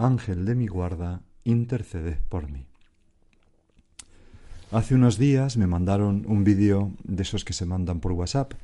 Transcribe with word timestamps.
Ángel 0.00 0.46
de 0.46 0.54
mi 0.54 0.66
guarda, 0.66 1.20
interceded 1.44 2.16
por 2.30 2.50
mí. 2.50 2.66
Hace 4.72 4.94
unos 4.94 5.18
días 5.18 5.58
me 5.58 5.66
mandaron 5.66 6.24
un 6.26 6.42
vídeo 6.42 6.92
de 7.04 7.22
esos 7.22 7.44
que 7.44 7.52
se 7.52 7.66
mandan 7.66 8.00
por 8.00 8.12
WhatsApp 8.12 8.54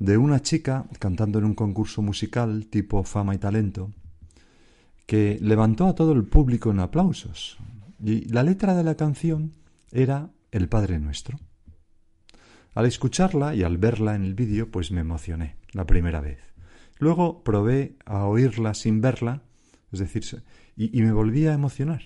de 0.00 0.16
una 0.18 0.42
chica 0.42 0.86
cantando 0.98 1.38
en 1.38 1.44
un 1.44 1.54
concurso 1.54 2.02
musical 2.02 2.66
tipo 2.66 3.04
fama 3.04 3.36
y 3.36 3.38
talento 3.38 3.92
que 5.06 5.38
levantó 5.40 5.86
a 5.86 5.94
todo 5.94 6.12
el 6.12 6.24
público 6.24 6.72
en 6.72 6.80
aplausos. 6.80 7.58
Y 8.02 8.24
la 8.24 8.42
letra 8.42 8.74
de 8.74 8.82
la 8.82 8.96
canción 8.96 9.52
era 9.92 10.30
El 10.50 10.68
Padre 10.68 10.98
Nuestro. 10.98 11.38
Al 12.74 12.86
escucharla 12.86 13.54
y 13.54 13.62
al 13.62 13.78
verla 13.78 14.16
en 14.16 14.24
el 14.24 14.34
vídeo, 14.34 14.72
pues 14.72 14.90
me 14.90 15.02
emocioné 15.02 15.54
la 15.72 15.86
primera 15.86 16.20
vez. 16.20 16.38
Luego 16.98 17.44
probé 17.44 17.96
a 18.06 18.24
oírla 18.24 18.74
sin 18.74 19.00
verla, 19.00 19.42
es 19.92 19.98
decir, 19.98 20.42
y, 20.76 21.02
me 21.02 21.12
volví 21.12 21.46
a 21.46 21.54
emocionar. 21.54 22.02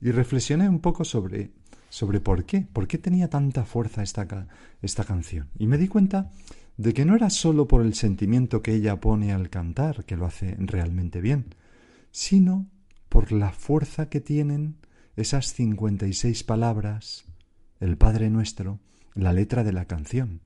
Y 0.00 0.10
reflexioné 0.10 0.68
un 0.68 0.80
poco 0.80 1.04
sobre, 1.04 1.52
sobre 1.88 2.20
por 2.20 2.44
qué, 2.44 2.66
por 2.72 2.86
qué 2.86 2.98
tenía 2.98 3.28
tanta 3.28 3.64
fuerza 3.64 4.02
esta, 4.02 4.48
esta 4.82 5.04
canción. 5.04 5.48
Y 5.58 5.66
me 5.66 5.78
di 5.78 5.88
cuenta 5.88 6.30
de 6.76 6.92
que 6.92 7.04
no 7.04 7.16
era 7.16 7.30
sólo 7.30 7.68
por 7.68 7.82
el 7.82 7.94
sentimiento 7.94 8.62
que 8.62 8.74
ella 8.74 9.00
pone 9.00 9.32
al 9.32 9.50
cantar, 9.50 10.04
que 10.04 10.16
lo 10.16 10.26
hace 10.26 10.56
realmente 10.58 11.20
bien, 11.20 11.54
sino 12.10 12.68
por 13.08 13.32
la 13.32 13.52
fuerza 13.52 14.08
que 14.08 14.20
tienen 14.20 14.76
esas 15.16 15.52
cincuenta 15.52 16.06
y 16.06 16.12
seis 16.12 16.42
palabras, 16.42 17.24
el 17.80 17.96
Padre 17.96 18.30
Nuestro, 18.30 18.80
la 19.14 19.32
letra 19.32 19.62
de 19.62 19.72
la 19.72 19.84
canción. 19.84 20.40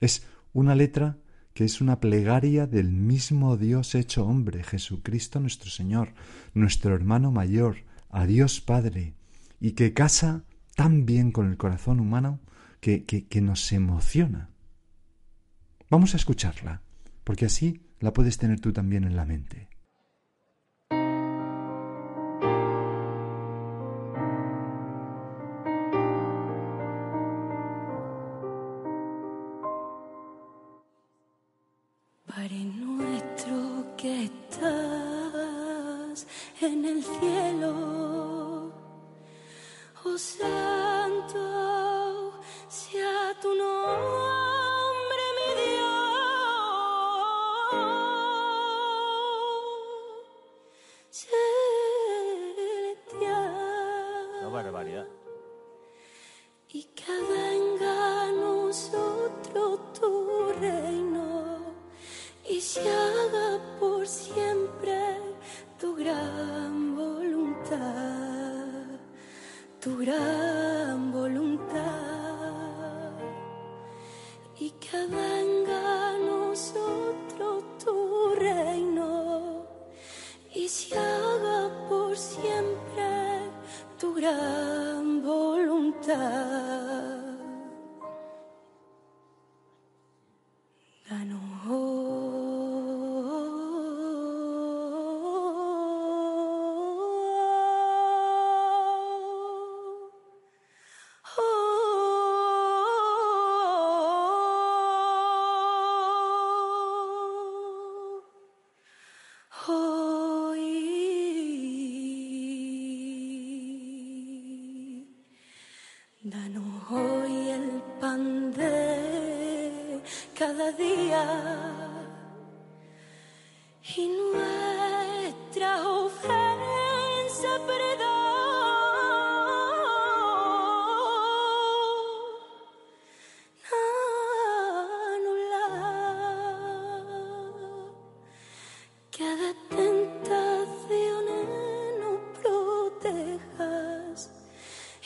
Es 0.00 0.26
una 0.52 0.74
letra 0.74 1.18
que 1.58 1.64
es 1.64 1.80
una 1.80 1.98
plegaria 1.98 2.68
del 2.68 2.92
mismo 2.92 3.56
Dios 3.56 3.96
hecho 3.96 4.24
hombre, 4.24 4.62
Jesucristo 4.62 5.40
nuestro 5.40 5.70
Señor, 5.70 6.14
nuestro 6.54 6.94
hermano 6.94 7.32
mayor, 7.32 7.78
a 8.10 8.26
Dios 8.26 8.60
Padre, 8.60 9.14
y 9.58 9.72
que 9.72 9.92
casa 9.92 10.44
tan 10.76 11.04
bien 11.04 11.32
con 11.32 11.50
el 11.50 11.56
corazón 11.56 11.98
humano 11.98 12.38
que, 12.78 13.02
que, 13.02 13.40
nos 13.40 13.72
emociona. 13.72 14.50
Vamos 15.90 16.14
a 16.14 16.18
escucharla, 16.18 16.80
porque 17.24 17.46
así 17.46 17.80
la 17.98 18.12
puedes 18.12 18.38
tener 18.38 18.60
tú 18.60 18.72
también 18.72 19.02
en 19.02 19.16
la 19.16 19.24
mente. 19.24 19.68
ever. 57.10 57.47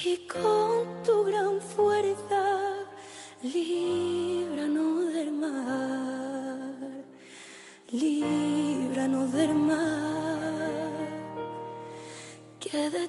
y 0.05 0.17
con 0.27 1.03
tu 1.05 1.25
gran 1.25 1.61
fuerza 1.61 2.87
líbranos 3.43 5.13
del 5.13 5.33
mar, 5.33 6.75
líbranos 7.93 9.33
del 9.33 9.55
mar, 9.55 10.91
que 12.59 12.91
de 12.91 13.09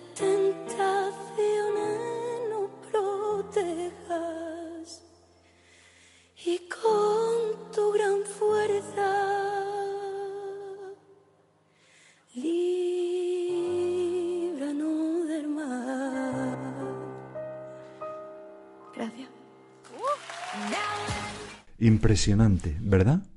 Impresionante, 21.84 22.78
¿verdad? 22.80 23.28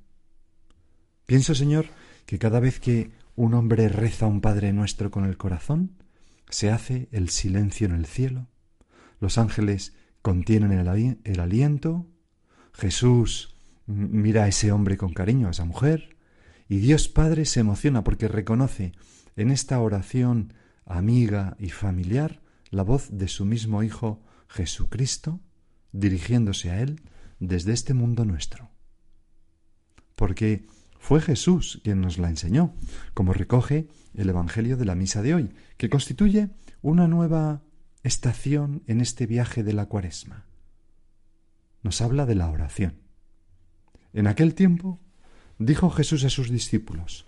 Pienso, 1.27 1.57
Señor, 1.57 1.87
que 2.27 2.39
cada 2.39 2.61
vez 2.61 2.79
que 2.79 3.11
un 3.35 3.55
hombre 3.55 3.89
reza 3.89 4.27
un 4.27 4.41
Padre 4.41 4.73
nuestro 4.73 5.11
con 5.11 5.25
el 5.25 5.37
corazón, 5.37 5.97
se 6.49 6.71
hace 6.71 7.09
el 7.11 7.29
silencio 7.29 7.89
en 7.89 7.95
el 7.97 8.07
cielo, 8.07 8.47
los 9.19 9.37
ángeles 9.37 9.95
contienen 10.23 10.71
el, 10.71 11.41
aliento, 11.41 12.07
Jesús 12.73 13.57
mira 13.87 14.45
a 14.45 14.49
ese 14.49 14.71
hombre 14.71 14.97
con 14.97 15.13
cariño, 15.13 15.49
a 15.49 15.51
esa 15.51 15.65
mujer, 15.65 16.17
y 16.69 16.77
Dios 16.77 17.09
Padre 17.09 17.47
se 17.47 17.59
emociona 17.59 18.05
porque 18.05 18.29
reconoce 18.29 18.93
en 19.35 19.51
esta 19.51 19.81
oración 19.81 20.53
amiga 20.85 21.57
y 21.59 21.71
familiar 21.71 22.43
la 22.71 22.85
voz 22.85 23.09
de 23.11 23.27
su 23.27 23.45
mismo 23.45 23.83
Hijo 23.83 24.23
Jesucristo 24.47 25.41
dirigiéndose 25.91 26.71
a 26.71 26.81
Él 26.81 27.01
desde 27.38 27.73
este 27.73 27.94
mundo 27.94 28.25
nuestro. 28.25 28.71
Porque 30.15 30.67
fue 30.99 31.21
Jesús 31.21 31.81
quien 31.85 32.00
nos 32.00 32.19
la 32.19 32.29
enseñó, 32.29 32.75
como 33.15 33.33
recoge 33.33 33.88
el 34.15 34.29
Evangelio 34.29 34.77
de 34.77 34.85
la 34.85 34.94
Misa 34.94 35.23
de 35.23 35.35
hoy, 35.35 35.55
que 35.77 35.91
constituye 35.91 36.50
una 36.83 37.06
nueva 37.06 37.62
estación 38.03 38.83
en 38.87 39.00
este 39.00 39.27
viaje 39.27 39.62
de 39.62 39.73
la 39.73 39.87
cuaresma. 39.87 40.47
Nos 41.83 42.00
habla 42.00 42.27
de 42.27 42.35
la 42.35 42.50
oración. 42.50 43.00
En 44.12 44.27
aquel 44.27 44.55
tiempo 44.55 45.00
dijo 45.59 45.91
Jesús 45.91 46.25
a 46.25 46.31
sus 46.31 46.50
discípulos, 46.50 47.27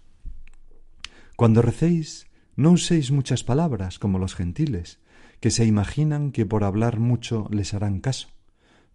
Cuando 1.36 1.62
recéis, 1.62 2.26
no 2.56 2.72
uséis 2.72 3.10
muchas 3.10 3.44
palabras 3.44 3.98
como 3.98 4.18
los 4.18 4.34
gentiles, 4.34 4.98
que 5.40 5.50
se 5.50 5.64
imaginan 5.64 6.32
que 6.32 6.46
por 6.46 6.64
hablar 6.64 6.98
mucho 6.98 7.46
les 7.50 7.74
harán 7.74 8.00
caso. 8.00 8.28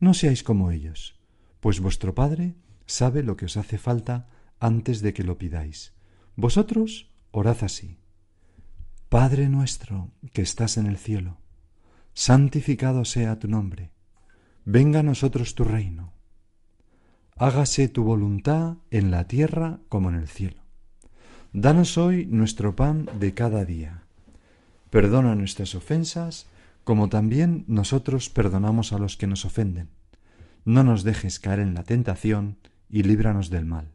No 0.04 0.14
seáis 0.14 0.44
como 0.44 0.70
ellos, 0.72 1.16
pues 1.62 1.80
vuestro 1.80 2.14
Padre 2.14 2.56
sabe 2.86 3.24
lo 3.24 3.38
que 3.38 3.46
os 3.46 3.56
hace 3.56 3.78
falta 3.78 4.28
antes 4.60 5.02
de 5.02 5.14
que 5.14 5.24
lo 5.24 5.38
pidáis. 5.38 5.94
Vosotros 6.36 7.10
orad 7.32 7.64
así. 7.64 8.00
Padre 9.08 9.48
nuestro 9.48 10.12
que 10.34 10.42
estás 10.42 10.76
en 10.76 10.88
el 10.88 10.98
cielo, 10.98 11.38
santificado 12.14 13.06
sea 13.06 13.40
tu 13.40 13.48
nombre, 13.48 13.92
venga 14.66 15.00
a 15.00 15.04
nosotros 15.04 15.56
tu 15.56 15.64
reino, 15.64 16.12
hágase 17.38 17.88
tu 17.88 18.04
voluntad 18.04 18.80
en 18.92 19.10
la 19.10 19.26
tierra 19.30 19.80
como 19.88 20.10
en 20.10 20.16
el 20.16 20.28
cielo. 20.28 20.64
Danos 21.54 21.98
hoy 21.98 22.26
nuestro 22.26 22.76
pan 22.76 23.08
de 23.22 23.34
cada 23.34 23.64
día. 23.64 24.04
Perdona 24.90 25.34
nuestras 25.34 25.76
ofensas, 25.76 26.48
como 26.84 27.10
también 27.10 27.64
nosotros 27.68 28.30
perdonamos 28.30 28.94
a 28.94 28.98
los 28.98 29.18
que 29.18 29.28
nos 29.28 29.46
ofenden. 29.46 29.90
No 30.66 30.84
nos 30.84 31.04
dejes 31.04 31.40
caer 31.40 31.60
en 31.60 31.74
la 31.74 31.84
tentación 31.84 32.58
y 32.90 33.04
líbranos 33.04 33.50
del 33.50 33.66
mal. 33.66 33.92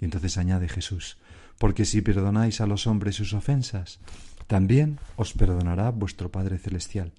Y 0.00 0.06
entonces 0.06 0.38
añade 0.38 0.68
Jesús, 0.68 1.18
porque 1.58 1.84
si 1.84 2.00
perdonáis 2.00 2.60
a 2.60 2.66
los 2.66 2.86
hombres 2.86 3.16
sus 3.16 3.34
ofensas, 3.34 4.00
también 4.46 4.98
os 5.16 5.32
perdonará 5.32 5.90
vuestro 5.90 6.32
Padre 6.32 6.58
Celestial. 6.58 7.12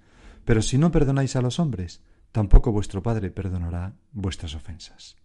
Pero 0.43 0.61
si 0.61 0.77
no 0.77 0.91
perdonáis 0.91 1.35
a 1.35 1.41
los 1.41 1.59
hombres, 1.59 2.01
tampoco 2.31 2.71
vuestro 2.71 3.03
Padre 3.03 3.29
perdonará 3.29 3.93
vuestras 4.11 4.55
ofensas. 4.55 5.15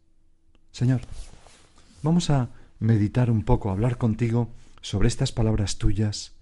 Señor, 0.70 1.00
vamos 2.02 2.28
a 2.30 2.50
meditar 2.78 3.30
un 3.30 3.42
poco, 3.42 3.70
a 3.70 3.72
hablar 3.72 3.96
contigo 3.96 4.50
sobre 4.82 5.08
estas 5.08 5.32
palabras 5.32 5.78
tuyas 5.78 6.35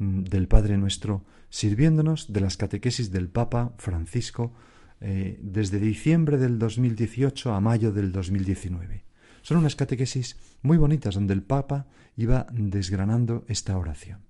del 0.00 0.48
Padre 0.48 0.78
nuestro, 0.78 1.24
sirviéndonos 1.50 2.32
de 2.32 2.40
las 2.40 2.56
catequesis 2.56 3.12
del 3.12 3.28
Papa 3.28 3.74
Francisco 3.76 4.54
eh, 5.00 5.38
desde 5.42 5.78
diciembre 5.78 6.38
del 6.38 6.58
2018 6.58 7.52
a 7.52 7.60
mayo 7.60 7.92
del 7.92 8.10
2019. 8.10 9.04
Son 9.42 9.58
unas 9.58 9.76
catequesis 9.76 10.36
muy 10.62 10.78
bonitas 10.78 11.14
donde 11.14 11.34
el 11.34 11.42
Papa 11.42 11.86
iba 12.16 12.46
desgranando 12.50 13.44
esta 13.46 13.76
oración. 13.76 14.20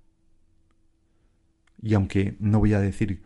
Y 1.81 1.93
aunque 1.93 2.35
no 2.39 2.59
voy 2.59 2.73
a 2.73 2.79
decir 2.81 3.23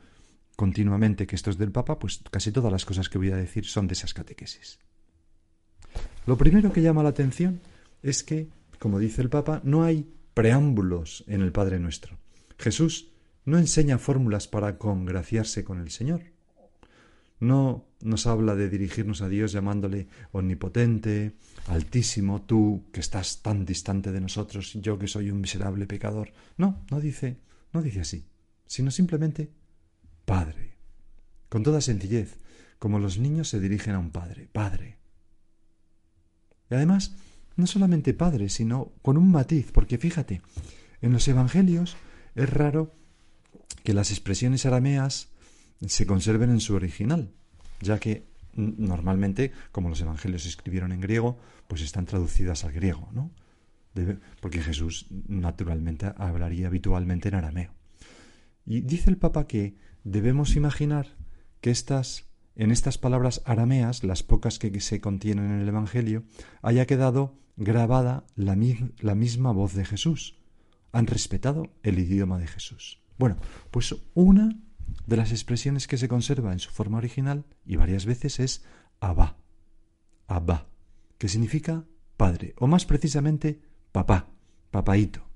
continuamente 0.55 1.25
que 1.25 1.35
esto 1.35 1.49
es 1.49 1.57
del 1.57 1.71
Papa, 1.71 1.97
pues 1.97 2.21
casi 2.29 2.51
todas 2.51 2.71
las 2.71 2.85
cosas 2.85 3.09
que 3.09 3.17
voy 3.17 3.31
a 3.31 3.37
decir 3.37 3.65
son 3.65 3.87
de 3.87 3.93
esas 3.93 4.13
catequesis. 4.13 4.79
Lo 6.27 6.37
primero 6.37 6.71
que 6.71 6.81
llama 6.81 7.03
la 7.03 7.09
atención 7.09 7.59
es 8.03 8.23
que, 8.23 8.47
como 8.77 8.99
dice 8.99 9.23
el 9.23 9.29
Papa, 9.29 9.61
no 9.63 9.83
hay 9.83 10.07
preámbulos 10.35 11.23
en 11.27 11.41
el 11.41 11.51
Padre 11.51 11.79
Nuestro. 11.79 12.17
Jesús 12.57 13.11
no 13.45 13.57
enseña 13.57 13.97
fórmulas 13.97 14.47
para 14.47 14.77
congraciarse 14.77 15.63
con 15.63 15.79
el 15.79 15.91
Señor. 15.91 16.21
No 17.39 17.85
nos 18.01 18.27
habla 18.27 18.55
de 18.55 18.69
dirigirnos 18.69 19.21
a 19.21 19.27
Dios 19.27 19.51
llamándole 19.51 20.07
omnipotente, 20.31 21.35
altísimo, 21.67 22.41
tú 22.41 22.85
que 22.91 23.01
estás 23.01 23.41
tan 23.41 23.65
distante 23.65 24.11
de 24.11 24.21
nosotros, 24.21 24.73
yo 24.73 24.97
que 24.97 25.07
soy 25.07 25.29
un 25.31 25.41
miserable 25.41 25.85
pecador. 25.85 26.31
No, 26.57 26.85
no 26.89 26.99
dice, 26.99 27.37
no 27.73 27.81
dice 27.81 28.01
así, 28.01 28.25
sino 28.65 28.89
simplemente 28.89 29.51
Padre. 30.25 30.75
Con 31.49 31.63
toda 31.63 31.81
sencillez, 31.81 32.39
como 32.79 32.99
los 32.99 33.17
niños 33.19 33.49
se 33.49 33.59
dirigen 33.59 33.95
a 33.95 33.99
un 33.99 34.11
padre, 34.11 34.49
Padre. 34.51 34.97
Y 36.69 36.75
además, 36.75 37.15
no 37.55 37.67
solamente 37.67 38.13
Padre, 38.13 38.49
sino 38.49 38.93
con 39.01 39.17
un 39.17 39.31
matiz, 39.31 39.71
porque 39.71 39.97
fíjate, 39.97 40.41
en 41.01 41.13
los 41.13 41.27
Evangelios 41.27 41.95
es 42.35 42.49
raro 42.49 42.91
que 43.83 43.93
las 43.93 44.11
expresiones 44.11 44.65
arameas 44.65 45.29
se 45.85 46.05
conserven 46.05 46.49
en 46.49 46.59
su 46.59 46.75
original, 46.75 47.31
ya 47.81 47.99
que 47.99 48.27
normalmente, 48.53 49.51
como 49.71 49.89
los 49.89 50.01
evangelios 50.01 50.43
se 50.43 50.49
escribieron 50.49 50.91
en 50.91 51.01
griego, 51.01 51.37
pues 51.67 51.81
están 51.81 52.05
traducidas 52.05 52.63
al 52.63 52.71
griego, 52.71 53.09
¿no? 53.13 53.31
porque 54.41 54.61
Jesús 54.61 55.07
naturalmente 55.09 56.11
hablaría 56.17 56.67
habitualmente 56.67 57.29
en 57.29 57.35
arameo. 57.35 57.71
Y 58.65 58.81
dice 58.81 59.09
el 59.09 59.17
Papa 59.17 59.47
que 59.47 59.77
debemos 60.03 60.55
imaginar 60.55 61.15
que 61.61 61.71
estas, 61.71 62.25
en 62.55 62.71
estas 62.71 62.97
palabras 62.97 63.41
arameas, 63.45 64.03
las 64.03 64.23
pocas 64.23 64.59
que 64.59 64.79
se 64.81 64.99
contienen 64.99 65.51
en 65.51 65.61
el 65.61 65.67
Evangelio, 65.69 66.23
haya 66.61 66.85
quedado 66.85 67.39
grabada 67.55 68.25
la, 68.35 68.57
la 68.99 69.15
misma 69.15 69.51
voz 69.51 69.73
de 69.75 69.85
Jesús. 69.85 70.37
Han 70.95 71.07
respetado 71.07 71.73
el 71.83 71.99
idioma 71.99 72.39
de 72.39 72.47
Jesús. 72.47 73.01
Bueno, 73.17 73.35
pues 73.69 73.93
una 74.13 74.57
de 75.05 75.17
las 75.17 75.31
expresiones 75.31 75.87
que 75.87 75.97
se 75.97 76.07
conserva 76.07 76.53
en 76.53 76.59
su 76.59 76.71
forma 76.71 76.99
original 76.99 77.43
y 77.65 77.75
varias 77.75 78.05
veces 78.05 78.39
es 78.39 78.63
Abba, 79.01 79.35
Abba, 80.25 80.69
que 81.17 81.27
significa 81.27 81.83
padre, 82.15 82.55
o 82.59 82.67
más 82.67 82.85
precisamente 82.85 83.59
papá, 83.91 84.29
papaíto. 84.71 85.27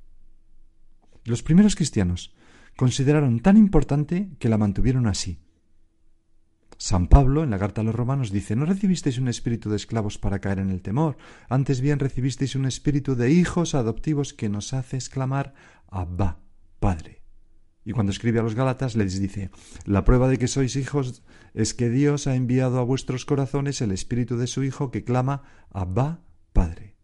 Los 1.25 1.43
primeros 1.43 1.75
cristianos 1.75 2.33
consideraron 2.77 3.41
tan 3.41 3.57
importante 3.57 4.29
que 4.39 4.47
la 4.47 4.57
mantuvieron 4.57 5.07
así. 5.07 5.41
San 6.81 7.07
Pablo, 7.07 7.43
en 7.43 7.49
la 7.49 7.59
carta 7.59 7.81
a 7.81 7.83
los 7.83 7.93
romanos, 7.93 8.31
dice, 8.31 8.55
no 8.55 8.65
recibisteis 8.65 9.17
un 9.17 9.27
espíritu 9.27 9.69
de 9.69 9.75
esclavos 9.75 10.17
para 10.17 10.39
caer 10.39 10.59
en 10.59 10.71
el 10.71 10.81
temor, 10.81 11.17
antes 11.49 11.81
bien 11.81 11.99
recibisteis 11.99 12.55
un 12.55 12.65
espíritu 12.65 13.15
de 13.17 13.31
hijos 13.31 13.75
adoptivos 13.75 14.33
que 14.33 14.47
nos 14.47 14.73
hace 14.73 14.95
exclamar 14.95 15.53
Abba, 15.89 16.39
Padre. 16.79 17.21
Y 17.83 17.91
cuando 17.91 18.13
escribe 18.13 18.39
a 18.39 18.43
los 18.43 18.55
Gálatas 18.55 18.95
les 18.95 19.19
dice, 19.19 19.51
la 19.83 20.05
prueba 20.05 20.29
de 20.29 20.37
que 20.37 20.47
sois 20.47 20.77
hijos 20.77 21.21
es 21.53 21.73
que 21.73 21.89
Dios 21.89 22.27
ha 22.27 22.35
enviado 22.35 22.79
a 22.79 22.83
vuestros 22.83 23.25
corazones 23.25 23.81
el 23.81 23.91
espíritu 23.91 24.37
de 24.37 24.47
su 24.47 24.63
Hijo 24.63 24.89
que 24.89 25.03
clama, 25.03 25.43
Abba, 25.71 26.21
Padre. 26.53 26.95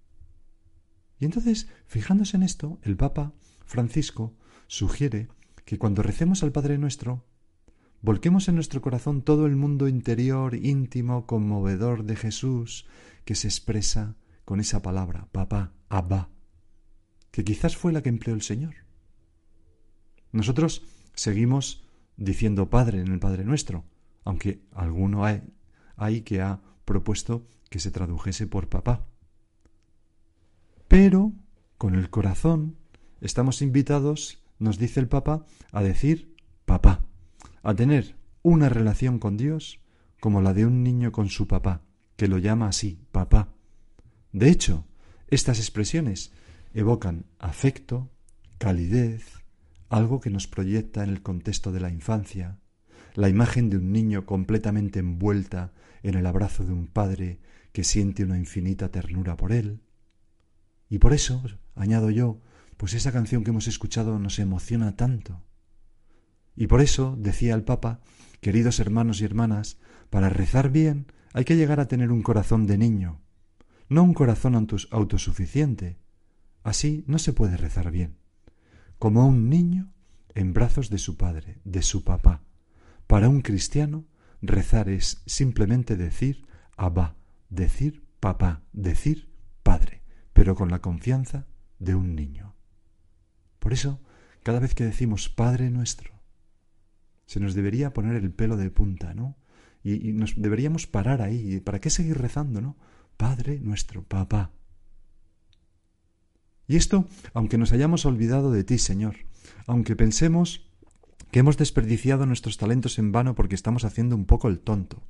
Y 1.19 1.25
entonces, 1.25 1.67
fijándose 1.85 2.37
en 2.37 2.43
esto, 2.43 2.79
el 2.83 2.95
Papa 2.95 3.33
Francisco 3.65 4.37
sugiere 4.67 5.27
que 5.65 5.77
cuando 5.77 6.01
recemos 6.01 6.43
al 6.43 6.53
Padre 6.53 6.77
nuestro, 6.77 7.25
volquemos 8.05 8.47
en 8.47 8.55
nuestro 8.55 8.81
corazón 8.81 9.23
todo 9.23 9.47
el 9.47 9.55
mundo 9.55 9.87
interior, 9.87 10.53
íntimo, 10.53 11.25
conmovedor 11.25 12.03
de 12.03 12.15
Jesús, 12.15 12.85
que 13.25 13.33
se 13.33 13.47
expresa 13.47 14.15
con 14.45 14.59
esa 14.59 14.83
palabra, 14.83 15.27
papá, 15.31 15.73
abba, 15.89 16.29
que 17.31 17.43
quizás 17.43 17.75
fue 17.75 17.91
la 17.91 18.03
que 18.03 18.09
empleó 18.09 18.35
el 18.35 18.43
Señor. 18.43 18.75
Nosotros 20.31 20.83
seguimos 21.15 21.83
diciendo 22.15 22.69
Padre 22.69 23.01
en 23.01 23.07
el 23.07 23.17
Padre 23.17 23.43
Nuestro, 23.43 23.85
aunque 24.23 24.61
alguno 24.71 25.25
hay, 25.25 26.21
que 26.21 26.41
ha 26.41 26.61
propuesto 26.85 27.47
que 27.71 27.79
se 27.79 27.89
tradujese 27.89 28.45
por 28.45 28.69
papá. 28.69 29.07
Pero 30.87 31.33
con 31.79 31.95
el 31.95 32.11
corazón 32.11 32.77
estamos 33.19 33.63
invitados, 33.63 34.43
nos 34.59 34.77
dice 34.77 34.99
el 34.99 35.07
Papa, 35.07 35.47
a 35.71 35.81
decir 35.81 36.35
papá, 36.65 37.04
a 37.65 37.73
tener 37.73 38.15
una 38.43 38.69
relación 38.69 39.17
con 39.17 39.37
Dios 39.37 39.79
como 40.19 40.39
la 40.39 40.53
de 40.53 40.67
un 40.67 40.83
niño 40.83 41.11
con 41.11 41.29
su 41.29 41.47
papá, 41.47 41.81
que 42.15 42.27
lo 42.27 42.37
llama 42.37 42.67
así, 42.67 42.99
papá. 43.11 43.55
De 44.31 44.49
hecho, 44.49 44.85
estas 45.29 45.57
expresiones 45.57 46.31
evocan 46.75 47.25
afecto, 47.39 48.11
calidez, 48.59 49.43
algo 49.89 50.21
que 50.21 50.29
nos 50.29 50.45
proyecta 50.45 51.03
en 51.03 51.09
el 51.09 51.23
contexto 51.23 51.71
de 51.71 51.79
la 51.79 51.89
infancia, 51.89 52.59
la 53.15 53.29
imagen 53.29 53.71
de 53.71 53.77
un 53.77 53.91
niño 53.91 54.27
completamente 54.27 54.99
envuelta 54.99 55.73
en 56.03 56.13
el 56.13 56.27
abrazo 56.27 56.65
de 56.65 56.73
un 56.73 56.85
padre 56.85 57.39
que 57.71 57.83
siente 57.83 58.23
una 58.23 58.37
infinita 58.37 58.91
ternura 58.91 59.37
por 59.37 59.51
él. 59.51 59.81
Y 60.87 60.99
por 60.99 61.13
eso, 61.13 61.43
añado 61.73 62.11
yo, 62.11 62.41
pues 62.77 62.93
esa 62.93 63.11
canción 63.11 63.43
que 63.43 63.49
hemos 63.49 63.67
escuchado 63.67 64.19
nos 64.19 64.37
emociona 64.37 64.95
tanto, 64.95 65.41
Y 66.55 66.67
por 66.67 66.81
eso, 66.81 67.15
decía 67.17 67.53
el 67.53 67.63
Papa, 67.63 67.99
queridos 68.41 68.79
hermanos 68.79 69.21
y 69.21 69.25
hermanas, 69.25 69.77
para 70.09 70.29
rezar 70.29 70.69
bien 70.69 71.07
hay 71.33 71.43
que 71.43 71.55
llegar 71.55 71.79
a 71.79 71.87
tener 71.87 72.11
un 72.11 72.21
corazón 72.21 72.65
de 72.65 72.77
niño, 72.77 73.21
no 73.89 74.03
un 74.03 74.13
corazón 74.13 74.55
autosuficiente. 74.91 75.97
Así 76.63 77.03
no 77.07 77.19
se 77.19 77.33
puede 77.33 77.57
rezar 77.57 77.91
bien. 77.91 78.17
Como 78.97 79.27
un 79.27 79.49
niño 79.49 79.91
en 80.33 80.53
brazos 80.53 80.89
de 80.89 80.97
su 80.97 81.17
padre, 81.17 81.59
de 81.63 81.81
su 81.81 82.03
papá. 82.03 82.41
Para 83.07 83.29
un 83.29 83.41
cristiano, 83.41 84.05
rezar 84.41 84.89
es 84.89 85.21
simplemente 85.25 85.95
decir 85.97 86.47
Abba, 86.77 87.15
decir 87.49 88.03
papá, 88.19 88.63
decir 88.73 89.29
padre, 89.63 90.03
pero 90.33 90.55
con 90.55 90.69
la 90.69 90.79
confianza 90.79 91.47
de 91.79 91.95
un 91.95 92.15
niño. 92.15 92.55
Por 93.59 93.73
eso, 93.73 94.01
cada 94.43 94.59
vez 94.59 94.75
que 94.75 94.83
decimos 94.83 95.29
Padre 95.29 95.69
nuestro, 95.69 96.14
se 97.25 97.39
nos 97.39 97.53
debería 97.53 97.93
poner 97.93 98.15
el 98.15 98.31
pelo 98.31 98.57
de 98.57 98.69
punta, 98.69 99.13
¿no? 99.13 99.37
Y, 99.83 100.13
nos 100.13 100.33
deberíamos 100.35 100.87
parar 100.87 101.21
ahí. 101.21 101.59
¿Para 101.59 101.79
qué 101.79 101.89
seguir 101.89 102.17
rezando, 102.17 102.61
no? 102.61 102.75
Padre 103.17 103.59
nuestro, 103.59 104.03
papá. 104.03 104.51
Y 106.67 106.75
esto, 106.75 107.07
aunque 107.33 107.57
nos 107.57 107.71
hayamos 107.71 108.05
olvidado 108.05 108.51
de 108.51 108.63
ti, 108.63 108.79
Señor, 108.79 109.17
aunque 109.67 109.95
pensemos 109.95 110.71
que 111.31 111.39
hemos 111.39 111.57
desperdiciado 111.57 112.25
nuestros 112.25 112.57
talentos 112.57 112.97
en 112.97 113.11
vano 113.11 113.35
porque 113.35 113.55
estamos 113.55 113.85
haciendo 113.85 114.15
un 114.15 114.25
poco 114.25 114.47
el 114.47 114.59
tonto, 114.59 115.03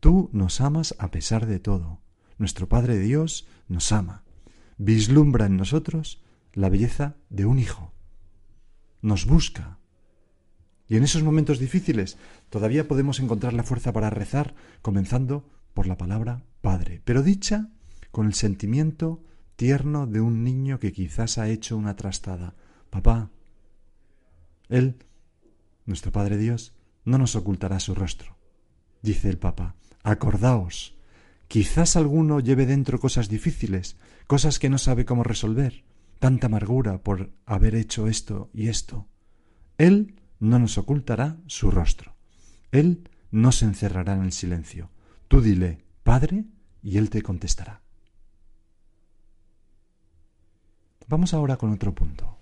tú 0.00 0.28
nos 0.32 0.60
amas 0.60 0.94
a 0.98 1.10
pesar 1.10 1.46
de 1.46 1.58
todo. 1.58 2.00
Nuestro 2.38 2.68
Padre 2.68 2.98
Dios 2.98 3.48
nos 3.68 3.92
ama. 3.92 4.24
Vislumbra 4.76 5.46
en 5.46 5.56
nosotros 5.56 6.22
la 6.52 6.68
belleza 6.68 7.16
de 7.30 7.46
un 7.46 7.58
hijo. 7.58 7.94
Nos 9.00 9.24
busca, 9.24 9.78
y 10.88 10.96
en 10.96 11.04
esos 11.04 11.22
momentos 11.22 11.58
difíciles 11.58 12.16
todavía 12.50 12.86
podemos 12.86 13.20
encontrar 13.20 13.52
la 13.52 13.64
fuerza 13.64 13.92
para 13.92 14.10
rezar, 14.10 14.54
comenzando 14.82 15.48
por 15.74 15.86
la 15.86 15.96
palabra 15.96 16.44
Padre, 16.60 17.02
pero 17.04 17.22
dicha 17.22 17.70
con 18.10 18.26
el 18.26 18.34
sentimiento 18.34 19.22
tierno 19.56 20.06
de 20.06 20.20
un 20.20 20.44
niño 20.44 20.78
que 20.78 20.92
quizás 20.92 21.38
ha 21.38 21.48
hecho 21.48 21.76
una 21.76 21.96
trastada. 21.96 22.54
Papá, 22.90 23.30
Él, 24.68 24.96
nuestro 25.84 26.12
Padre 26.12 26.36
Dios, 26.36 26.74
no 27.04 27.18
nos 27.18 27.36
ocultará 27.36 27.80
su 27.80 27.94
rostro. 27.94 28.36
Dice 29.02 29.28
el 29.28 29.38
Papa, 29.38 29.76
acordaos, 30.02 30.96
quizás 31.48 31.96
alguno 31.96 32.40
lleve 32.40 32.66
dentro 32.66 32.98
cosas 32.98 33.28
difíciles, 33.28 33.96
cosas 34.26 34.58
que 34.58 34.68
no 34.68 34.78
sabe 34.78 35.04
cómo 35.04 35.22
resolver, 35.22 35.84
tanta 36.18 36.46
amargura 36.46 36.98
por 36.98 37.30
haber 37.44 37.74
hecho 37.74 38.08
esto 38.08 38.50
y 38.52 38.68
esto. 38.68 39.08
Él 39.78 40.14
no 40.40 40.58
nos 40.58 40.78
ocultará 40.78 41.36
su 41.46 41.70
rostro. 41.70 42.14
Él 42.72 43.08
no 43.30 43.52
se 43.52 43.64
encerrará 43.64 44.14
en 44.14 44.22
el 44.22 44.32
silencio. 44.32 44.90
Tú 45.28 45.40
dile, 45.40 45.84
Padre, 46.02 46.44
y 46.82 46.98
Él 46.98 47.10
te 47.10 47.22
contestará. 47.22 47.82
Vamos 51.08 51.34
ahora 51.34 51.56
con 51.56 51.72
otro 51.72 51.94
punto. 51.94 52.38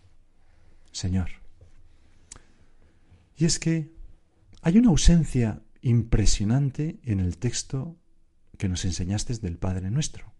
Señor. 0.92 1.28
Y 3.36 3.44
es 3.44 3.58
que 3.58 3.92
hay 4.62 4.78
una 4.78 4.90
ausencia 4.90 5.62
impresionante 5.82 7.00
en 7.04 7.20
el 7.20 7.36
texto 7.36 7.96
que 8.56 8.68
nos 8.68 8.84
enseñaste 8.84 9.36
del 9.38 9.58
Padre 9.58 9.90
nuestro. 9.90 10.32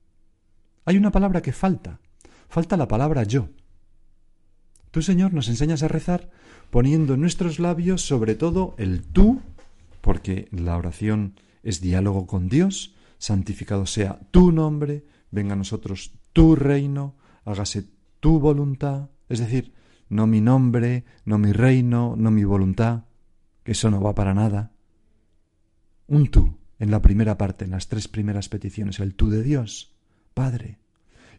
Hay 0.85 0.97
una 0.97 1.11
palabra 1.11 1.43
que 1.43 1.53
falta. 1.53 2.01
Falta 2.49 2.77
la 2.77 2.89
palabra 2.89 3.25
yo. 3.25 3.49
Tú, 4.95 5.03
Señor, 5.03 5.35
nos 5.35 5.49
enseñas 5.49 5.83
a 5.83 5.89
rezar 5.89 6.31
poniendo 6.71 7.15
en 7.15 7.21
nuestros 7.21 7.59
labios 7.59 8.07
sobre 8.07 8.37
todo 8.37 8.77
el 8.79 9.03
tú, 9.03 9.43
porque 10.01 10.47
la 10.53 10.77
oración 10.77 11.35
es 11.65 11.81
diálogo 11.81 12.29
con 12.29 12.49
Dios, 12.49 12.95
santificado 13.19 13.87
sea 13.87 14.21
tu 14.31 14.53
nombre, 14.53 15.05
venga 15.33 15.55
a 15.55 15.57
nosotros 15.57 16.13
tu 16.33 16.55
reino, 16.55 17.17
hágase 17.45 17.89
tu 18.21 18.39
voluntad, 18.39 19.11
es 19.29 19.41
decir, 19.41 19.75
no 20.09 20.29
mi 20.29 20.41
nombre, 20.41 21.05
no 21.25 21.39
mi 21.39 21.51
reino, 21.51 22.15
no 22.17 22.31
mi 22.31 22.45
voluntad, 22.45 23.07
que 23.65 23.73
eso 23.73 23.91
no 23.91 24.01
va 24.01 24.15
para 24.15 24.33
nada. 24.33 24.71
Un 26.07 26.29
tú 26.29 26.57
en 26.79 26.93
la 26.93 27.03
primera 27.03 27.37
parte, 27.37 27.65
en 27.65 27.73
las 27.73 27.89
tres 27.89 28.07
primeras 28.07 28.49
peticiones, 28.49 29.01
el 29.01 29.17
tú 29.17 29.29
de 29.29 29.43
Dios, 29.43 29.93
Padre. 30.35 30.79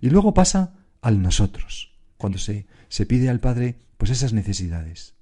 Y 0.01 0.09
luego 0.09 0.33
pasa 0.33 0.73
al 0.99 1.21
nosotros 1.21 1.94
cuando 2.17 2.37
se, 2.37 2.67
se 2.89 3.05
pide 3.05 3.29
al 3.29 3.39
Padre 3.39 3.77
pues 3.97 4.11
esas 4.11 4.33
necesidades. 4.33 5.15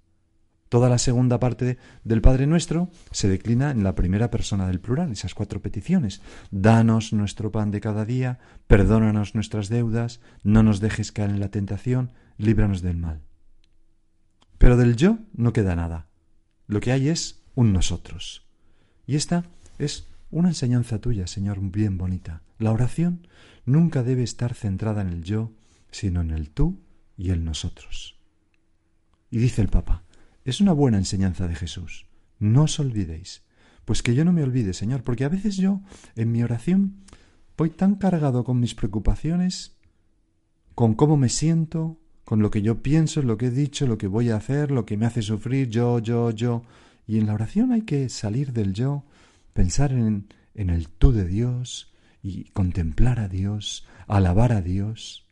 Toda 0.74 0.90
la 0.90 0.98
segunda 0.98 1.40
parte 1.40 1.78
del 2.04 2.22
Padre 2.22 2.48
Nuestro 2.48 2.90
se 3.12 3.30
declina 3.30 3.70
en 3.70 3.84
la 3.84 3.94
primera 3.94 4.32
persona 4.32 4.66
del 4.66 4.80
plural, 4.80 5.12
esas 5.12 5.36
cuatro 5.36 5.62
peticiones. 5.62 6.24
Danos 6.50 7.14
nuestro 7.14 7.52
pan 7.52 7.70
de 7.70 7.80
cada 7.80 8.06
día, 8.06 8.40
perdónanos 8.66 9.36
nuestras 9.36 9.70
deudas, 9.70 10.20
no 10.42 10.64
nos 10.64 10.80
dejes 10.80 11.12
caer 11.12 11.30
en 11.30 11.40
la 11.40 11.50
tentación, 11.50 12.10
líbranos 12.40 12.82
del 12.82 12.98
mal. 12.98 13.22
Pero 14.58 14.76
del 14.76 14.96
yo 14.96 15.20
no 15.36 15.54
queda 15.54 15.76
nada. 15.76 16.08
Lo 16.66 16.80
que 16.80 16.92
hay 16.92 17.10
es 17.10 17.44
un 17.54 17.72
nosotros. 17.72 18.48
Y 19.06 19.16
esta 19.16 19.44
es 19.78 20.08
una 20.32 20.50
enseñanza 20.50 21.00
tuya, 21.00 21.28
Señor, 21.28 21.60
bien 21.60 22.00
bonita. 22.00 22.42
La 22.58 22.72
oración 22.72 23.28
nunca 23.66 24.02
debe 24.02 24.24
estar 24.24 24.56
centrada 24.56 25.04
en 25.04 25.10
el 25.10 25.24
yo, 25.24 25.52
sino 25.92 26.22
en 26.22 26.32
el 26.32 26.50
tú 26.50 26.83
y 27.18 27.32
el 27.32 27.44
nosotros. 27.44 28.20
Y 29.30 29.40
dice 29.40 29.62
el 29.62 29.70
Papa, 29.70 30.04
es 30.46 30.62
una 30.62 30.74
buena 30.74 30.98
enseñanza 30.98 31.48
de 31.48 31.56
Jesús. 31.56 32.06
No 32.40 32.64
os 32.64 32.80
olvidéis. 32.80 33.44
Pues 33.86 34.02
que 34.02 34.16
yo 34.16 34.24
no 34.24 34.34
me 34.34 34.44
olvide, 34.44 34.74
Señor, 34.74 35.04
porque 35.04 35.26
a 35.26 35.30
veces 35.30 35.58
yo, 35.58 35.82
en 36.16 36.32
mi 36.32 36.44
oración, 36.44 37.04
voy 37.58 37.70
tan 37.70 37.96
cargado 37.96 38.44
con 38.44 38.60
mis 38.60 38.76
preocupaciones, 38.76 39.78
con 40.76 40.94
cómo 40.94 41.18
me 41.18 41.30
siento, 41.30 42.00
con 42.24 42.42
lo 42.42 42.50
que 42.50 42.62
yo 42.62 42.82
pienso, 42.82 43.22
lo 43.22 43.38
que 43.38 43.48
he 43.48 43.52
dicho, 43.52 43.86
lo 43.86 43.98
que 43.98 44.08
voy 44.08 44.30
a 44.30 44.38
hacer, 44.38 44.72
lo 44.72 44.86
que 44.86 44.98
me 44.98 45.06
hace 45.06 45.22
sufrir, 45.22 45.70
yo, 45.70 46.00
yo, 46.00 46.32
yo. 46.32 46.64
Y 47.06 47.18
en 47.18 47.28
la 47.28 47.34
oración 47.34 47.74
hay 47.74 47.82
que 47.82 48.08
salir 48.10 48.54
del 48.54 48.74
yo, 48.74 49.04
pensar 49.54 49.92
en, 49.92 50.28
en 50.54 50.70
el 50.70 50.88
tú 50.88 51.12
de 51.12 51.26
Dios 51.26 51.94
y 52.22 52.46
contemplar 52.52 53.20
a 53.20 53.28
Dios, 53.28 53.86
alabar 54.08 54.54
a 54.54 54.62
Dios 54.62 55.24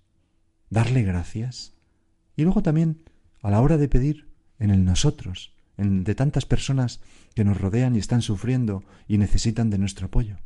darle 0.71 1.03
gracias. 1.03 1.73
Y 2.35 2.43
luego 2.43 2.63
también, 2.63 3.03
a 3.43 3.51
la 3.51 3.61
hora 3.61 3.77
de 3.77 3.87
pedir, 3.87 4.31
en 4.57 4.71
el 4.71 4.83
nosotros, 4.83 5.53
en, 5.77 6.03
de 6.03 6.15
tantas 6.15 6.45
personas 6.45 7.01
que 7.35 7.43
nos 7.43 7.61
rodean 7.61 7.95
y 7.95 7.99
están 7.99 8.23
sufriendo 8.23 8.83
y 9.07 9.19
necesitan 9.19 9.69
de 9.69 9.77
nuestro 9.77 10.07
apoyo. 10.07 10.37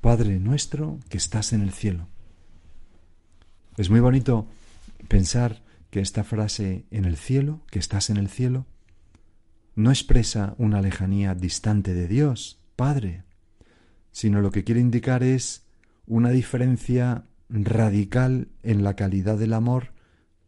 Padre 0.00 0.40
nuestro 0.40 0.98
que 1.08 1.18
estás 1.18 1.52
en 1.52 1.62
el 1.62 1.72
cielo. 1.72 2.08
Es 3.76 3.90
muy 3.90 4.00
bonito 4.00 4.48
pensar 5.08 5.62
que 5.90 6.00
esta 6.00 6.24
frase 6.24 6.84
en 6.90 7.04
el 7.04 7.16
cielo, 7.16 7.60
que 7.70 7.78
estás 7.78 8.10
en 8.10 8.16
el 8.16 8.28
cielo, 8.28 8.66
no 9.74 9.90
expresa 9.90 10.54
una 10.58 10.80
lejanía 10.80 11.34
distante 11.34 11.94
de 11.94 12.06
Dios, 12.06 12.60
Padre, 12.76 13.24
sino 14.12 14.40
lo 14.40 14.50
que 14.50 14.62
quiere 14.62 14.80
indicar 14.80 15.22
es 15.22 15.64
una 16.06 16.30
diferencia 16.30 17.24
radical 17.62 18.48
en 18.62 18.82
la 18.82 18.94
calidad 18.94 19.38
del 19.38 19.52
amor 19.52 19.92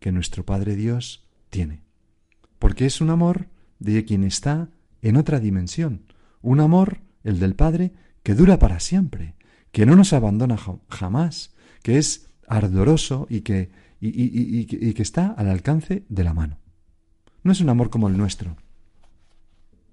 que 0.00 0.12
nuestro 0.12 0.44
Padre 0.44 0.74
Dios 0.74 1.24
tiene. 1.50 1.82
Porque 2.58 2.86
es 2.86 3.00
un 3.00 3.10
amor 3.10 3.46
de 3.78 4.04
quien 4.04 4.24
está 4.24 4.70
en 5.02 5.16
otra 5.16 5.38
dimensión, 5.38 6.12
un 6.42 6.60
amor, 6.60 6.98
el 7.22 7.38
del 7.38 7.54
Padre, 7.54 7.92
que 8.22 8.34
dura 8.34 8.58
para 8.58 8.80
siempre, 8.80 9.34
que 9.70 9.86
no 9.86 9.94
nos 9.94 10.12
abandona 10.12 10.56
jamás, 10.88 11.54
que 11.82 11.98
es 11.98 12.30
ardoroso 12.48 13.26
y 13.30 13.42
que, 13.42 13.70
y, 14.00 14.64
que 14.66 15.02
está 15.02 15.28
al 15.32 15.48
alcance 15.48 16.04
de 16.08 16.24
la 16.24 16.34
mano. 16.34 16.58
No 17.42 17.52
es 17.52 17.60
un 17.60 17.68
amor 17.68 17.90
como 17.90 18.08
el 18.08 18.16
nuestro, 18.16 18.56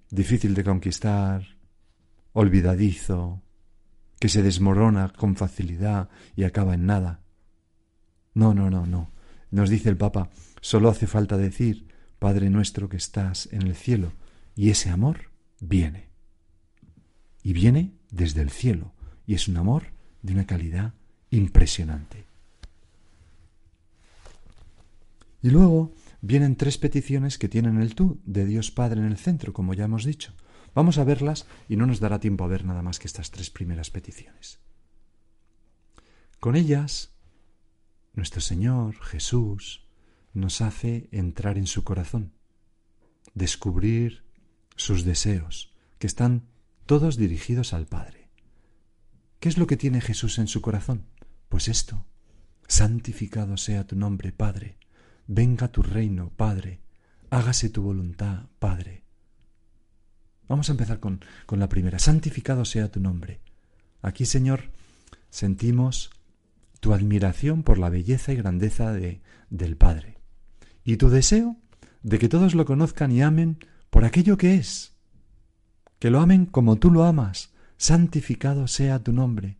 difícil 0.09 0.55
de 0.55 0.63
conquistar, 0.63 1.43
olvidadizo, 2.31 3.41
que 4.23 4.29
se 4.29 4.41
desmorona 4.41 5.11
con 5.11 5.35
facilidad 5.35 6.07
y 6.33 6.45
acaba 6.45 6.75
en 6.75 6.85
nada. 6.85 7.19
No, 8.33 8.53
no, 8.53 8.69
no, 8.69 8.85
no. 8.85 9.11
Nos 9.51 9.69
dice 9.69 9.89
el 9.89 9.97
Papa, 9.97 10.29
solo 10.61 10.87
hace 10.87 11.07
falta 11.07 11.35
decir, 11.35 11.89
Padre 12.19 12.49
nuestro 12.49 12.87
que 12.87 12.95
estás 12.95 13.49
en 13.51 13.63
el 13.63 13.75
cielo, 13.75 14.13
y 14.55 14.69
ese 14.69 14.91
amor 14.91 15.33
viene. 15.59 16.07
Y 17.41 17.51
viene 17.51 17.97
desde 18.11 18.39
el 18.39 18.49
cielo, 18.49 18.93
y 19.25 19.33
es 19.33 19.49
un 19.49 19.57
amor 19.57 19.87
de 20.21 20.31
una 20.31 20.45
calidad 20.45 20.93
impresionante. 21.29 22.25
Y 25.41 25.49
luego 25.49 25.91
vienen 26.21 26.55
tres 26.55 26.77
peticiones 26.77 27.37
que 27.37 27.49
tienen 27.49 27.81
el 27.81 27.93
tú 27.93 28.21
de 28.23 28.45
Dios 28.45 28.71
Padre 28.71 29.01
en 29.01 29.07
el 29.07 29.17
centro, 29.17 29.51
como 29.51 29.73
ya 29.73 29.83
hemos 29.83 30.05
dicho. 30.05 30.31
Vamos 30.75 30.97
a 30.97 31.03
verlas 31.03 31.45
y 31.69 31.75
no 31.75 31.85
nos 31.85 31.99
dará 31.99 32.19
tiempo 32.19 32.43
a 32.43 32.47
ver 32.47 32.65
nada 32.65 32.81
más 32.81 32.99
que 32.99 33.07
estas 33.07 33.31
tres 33.31 33.49
primeras 33.49 33.91
peticiones. 33.91 34.59
Con 36.39 36.55
ellas, 36.55 37.13
nuestro 38.13 38.41
Señor 38.41 38.95
Jesús 39.01 39.87
nos 40.33 40.61
hace 40.61 41.07
entrar 41.11 41.57
en 41.57 41.67
su 41.67 41.83
corazón, 41.83 42.33
descubrir 43.33 44.23
sus 44.75 45.03
deseos, 45.03 45.73
que 45.99 46.07
están 46.07 46.47
todos 46.85 47.17
dirigidos 47.17 47.73
al 47.73 47.85
Padre. 47.85 48.29
¿Qué 49.39 49.49
es 49.49 49.57
lo 49.57 49.67
que 49.67 49.77
tiene 49.77 50.01
Jesús 50.01 50.39
en 50.39 50.47
su 50.47 50.61
corazón? 50.61 51.05
Pues 51.49 51.67
esto. 51.67 52.05
Santificado 52.67 53.57
sea 53.57 53.85
tu 53.85 53.95
nombre, 53.95 54.31
Padre. 54.31 54.77
Venga 55.27 55.67
tu 55.67 55.81
reino, 55.81 56.31
Padre. 56.35 56.81
Hágase 57.29 57.69
tu 57.69 57.83
voluntad, 57.83 58.47
Padre. 58.59 59.02
Vamos 60.53 60.69
a 60.69 60.73
empezar 60.73 60.99
con, 60.99 61.19
con 61.47 61.57
la 61.57 61.67
primera. 61.67 61.97
Santificado 61.97 62.63
sea 62.63 62.91
tu 62.91 62.99
nombre. 62.99 63.39
Aquí, 64.03 64.27
Señor, 64.27 64.69
sentimos 65.31 66.11
tu 66.79 66.93
admiración 66.93 67.63
por 67.63 67.79
la 67.79 67.89
belleza 67.89 68.33
y 68.33 68.35
grandeza 68.35 68.93
de, 68.93 69.23
del 69.49 69.77
Padre, 69.77 70.19
y 70.83 70.97
tu 70.97 71.09
deseo 71.09 71.57
de 72.03 72.19
que 72.19 72.29
todos 72.29 72.53
lo 72.53 72.65
conozcan 72.65 73.11
y 73.11 73.23
amen 73.23 73.57
por 73.89 74.05
aquello 74.05 74.37
que 74.37 74.53
es, 74.53 74.93
que 75.97 76.11
lo 76.11 76.21
amen 76.21 76.45
como 76.45 76.75
tú 76.75 76.91
lo 76.91 77.03
amas, 77.03 77.49
santificado 77.77 78.67
sea 78.67 78.99
tu 79.01 79.11
nombre. 79.11 79.57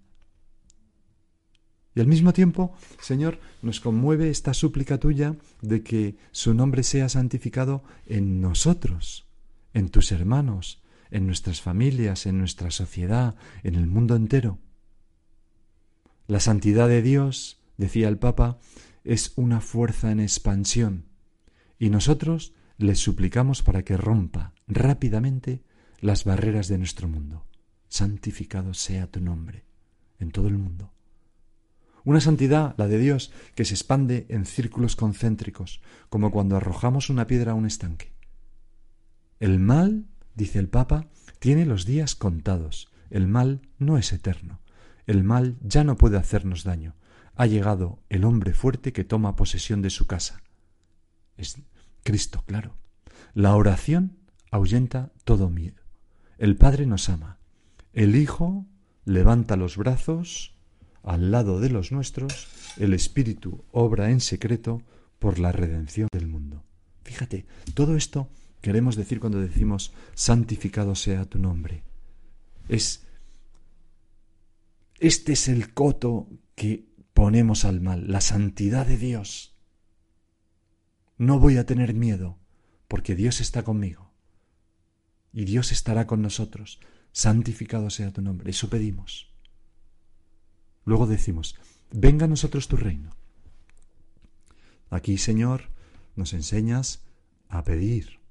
Y 1.96 2.02
al 2.02 2.08
mismo 2.08 2.34
tiempo, 2.34 2.76
Señor, 3.02 3.40
nos 3.64 3.80
conmueve 3.80 4.30
esta 4.30 4.54
súplica 4.54 5.00
tuya 5.00 5.38
de 5.64 5.82
que 5.82 6.18
su 6.32 6.54
nombre 6.54 6.84
sea 6.84 7.10
santificado 7.10 7.84
en 8.06 8.42
nosotros, 8.42 9.26
en 9.74 9.90
tus 9.90 10.12
hermanos, 10.12 10.83
en 11.14 11.28
nuestras 11.28 11.62
familias, 11.62 12.26
en 12.26 12.40
nuestra 12.40 12.72
sociedad, 12.72 13.36
en 13.64 13.76
el 13.76 13.88
mundo 13.88 14.16
entero. 14.16 14.60
La 16.28 16.40
santidad 16.40 16.90
de 16.90 17.02
Dios, 17.02 17.62
decía 17.78 18.10
el 18.10 18.18
Papa, 18.18 18.60
es 19.04 19.34
una 19.36 19.62
fuerza 19.62 20.12
en 20.12 20.20
expansión, 20.20 21.06
y 21.78 21.90
nosotros 21.90 22.54
le 22.78 22.96
suplicamos 22.96 23.62
para 23.62 23.84
que 23.84 23.96
rompa 23.96 24.54
rápidamente 24.68 25.64
las 26.00 26.26
barreras 26.26 26.68
de 26.68 26.80
nuestro 26.80 27.08
mundo. 27.08 27.46
Santificado 27.88 28.74
sea 28.74 29.08
tu 29.08 29.22
nombre 29.22 29.66
en 30.20 30.32
todo 30.32 30.48
el 30.48 30.58
mundo. 30.58 30.92
Una 32.06 32.22
santidad, 32.22 32.74
la 32.78 32.88
de 32.88 32.98
Dios, 32.98 33.32
que 33.56 33.66
se 33.66 33.76
expande 33.76 34.26
en 34.30 34.46
círculos 34.46 34.96
concéntricos, 34.96 35.80
como 36.10 36.32
cuando 36.32 36.58
arrojamos 36.58 37.10
una 37.10 37.28
piedra 37.28 37.52
a 37.52 37.56
un 37.56 37.68
estanque. 37.68 38.14
El 39.40 39.60
mal, 39.60 40.08
dice 40.36 40.60
el 40.60 40.70
Papa, 40.70 41.08
tiene 41.40 41.66
los 41.66 41.86
días 41.86 42.16
contados. 42.16 42.92
El 43.10 43.28
mal 43.28 43.62
no 43.78 43.98
es 43.98 44.14
eterno. 44.14 44.62
El 45.06 45.24
mal 45.24 45.58
ya 45.62 45.84
no 45.84 45.98
puede 45.98 46.18
hacernos 46.18 46.64
daño. 46.64 46.96
Ha 47.36 47.46
llegado 47.46 48.00
el 48.10 48.24
hombre 48.24 48.54
fuerte 48.54 48.94
que 48.94 49.04
toma 49.04 49.36
posesión 49.36 49.82
de 49.82 49.90
su 49.90 50.08
casa. 50.08 50.42
Es 51.38 51.58
Cristo, 52.04 52.44
claro. 52.46 52.78
La 53.34 53.56
oración 53.56 54.18
ahuyenta 54.52 55.12
todo 55.24 55.50
miedo. 55.50 55.82
El 56.38 56.56
Padre 56.58 56.86
nos 56.86 57.10
ama. 57.10 57.40
El 57.94 58.16
Hijo 58.16 58.66
levanta 59.06 59.56
los 59.56 59.78
brazos 59.78 60.56
al 61.04 61.32
lado 61.32 61.60
de 61.60 61.70
los 61.70 61.92
nuestros. 61.92 62.48
El 62.78 62.94
Espíritu 62.94 63.64
obra 63.72 64.12
en 64.12 64.22
secreto 64.22 64.82
por 65.20 65.40
la 65.40 65.52
redención 65.52 66.08
del 66.12 66.28
mundo. 66.28 66.64
Fíjate, 67.04 67.46
todo 67.74 67.96
esto 67.96 68.30
queremos 68.64 68.96
decir 68.96 69.20
cuando 69.20 69.42
decimos 69.42 69.94
santificado 70.16 70.96
sea 70.96 71.26
tu 71.26 71.38
nombre. 71.38 71.84
Es 72.70 73.06
este 75.00 75.34
es 75.34 75.50
el 75.50 75.74
coto 75.74 76.30
que 76.56 76.88
ponemos 77.14 77.66
al 77.66 77.82
mal, 77.82 78.10
la 78.10 78.22
santidad 78.22 78.88
de 78.88 78.98
Dios. 78.98 79.54
No 81.18 81.40
voy 81.40 81.58
a 81.58 81.66
tener 81.66 81.94
miedo, 81.94 82.40
porque 82.88 83.14
Dios 83.14 83.42
está 83.42 83.64
conmigo. 83.64 84.14
Y 85.34 85.44
Dios 85.44 85.74
estará 85.74 86.08
con 86.08 86.22
nosotros. 86.22 86.80
Santificado 87.12 87.90
sea 87.90 88.14
tu 88.14 88.22
nombre. 88.22 88.50
Eso 88.52 88.70
pedimos. 88.70 89.30
Luego 90.86 91.06
decimos, 91.06 91.56
venga 91.92 92.24
a 92.24 92.30
nosotros 92.30 92.70
tu 92.70 92.78
reino. 92.78 93.10
Aquí, 94.90 95.18
Señor, 95.18 95.70
nos 96.16 96.32
enseñas 96.32 97.04
a 97.50 97.66
pedir. 97.66 98.23